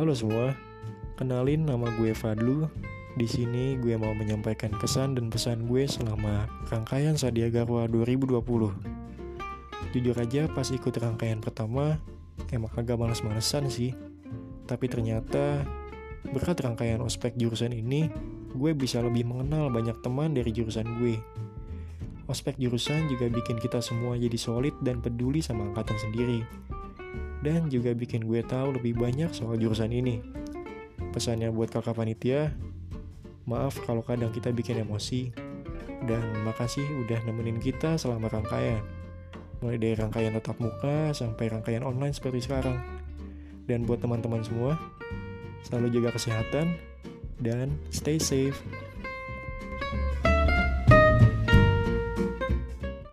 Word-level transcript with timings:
Halo 0.00 0.16
semua, 0.16 0.56
kenalin 1.20 1.68
nama 1.68 1.92
gue 2.00 2.16
Fadlu. 2.16 2.72
Di 3.20 3.28
sini 3.28 3.76
gue 3.76 4.00
mau 4.00 4.16
menyampaikan 4.16 4.72
kesan 4.72 5.12
dan 5.12 5.28
pesan 5.28 5.68
gue 5.68 5.84
selama 5.84 6.48
rangkaian 6.72 7.20
Sadia 7.20 7.52
Garwa 7.52 7.84
2020. 7.84 8.40
Jujur 9.92 10.16
aja 10.16 10.48
pas 10.48 10.64
ikut 10.72 10.96
rangkaian 10.96 11.44
pertama, 11.44 12.00
emang 12.48 12.72
agak 12.80 12.96
males-malesan 12.96 13.68
sih. 13.68 13.92
Tapi 14.64 14.88
ternyata 14.88 15.68
berkat 16.32 16.64
rangkaian 16.64 17.04
ospek 17.04 17.36
jurusan 17.36 17.76
ini, 17.76 18.08
gue 18.56 18.72
bisa 18.72 19.04
lebih 19.04 19.28
mengenal 19.28 19.68
banyak 19.68 20.00
teman 20.00 20.32
dari 20.32 20.48
jurusan 20.48 20.96
gue. 20.96 21.20
Ospek 22.24 22.56
jurusan 22.56 23.04
juga 23.12 23.28
bikin 23.28 23.60
kita 23.60 23.84
semua 23.84 24.16
jadi 24.16 24.40
solid 24.40 24.72
dan 24.80 25.04
peduli 25.04 25.44
sama 25.44 25.68
angkatan 25.68 26.00
sendiri. 26.00 26.40
Dan 27.40 27.72
juga 27.72 27.96
bikin 27.96 28.28
gue 28.28 28.44
tahu 28.44 28.76
lebih 28.76 29.00
banyak 29.00 29.32
soal 29.32 29.56
jurusan 29.56 29.92
ini. 29.92 30.20
Pesannya 31.10 31.48
buat 31.48 31.72
kakak 31.72 31.96
panitia, 31.96 32.52
maaf 33.48 33.80
kalau 33.88 34.04
kadang 34.04 34.28
kita 34.30 34.52
bikin 34.52 34.84
emosi. 34.84 35.32
Dan 36.04 36.44
makasih 36.44 36.84
udah 37.04 37.20
nemenin 37.24 37.60
kita 37.60 37.96
selama 37.96 38.28
rangkaian. 38.28 38.80
Mulai 39.60 39.76
dari 39.76 39.94
rangkaian 39.96 40.32
tatap 40.36 40.56
muka 40.60 41.12
sampai 41.12 41.52
rangkaian 41.52 41.84
online 41.84 42.16
seperti 42.16 42.44
sekarang. 42.44 42.80
Dan 43.68 43.84
buat 43.84 44.00
teman-teman 44.00 44.40
semua, 44.40 44.80
selalu 45.64 46.00
jaga 46.00 46.16
kesehatan 46.16 46.76
dan 47.40 47.72
stay 47.92 48.16
safe. 48.20 48.56